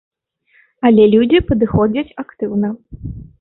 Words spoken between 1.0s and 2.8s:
людзі падыходзяць актыўна.